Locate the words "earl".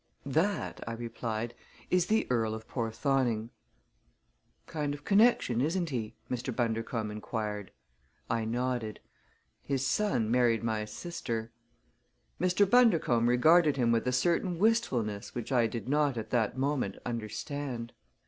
2.31-2.55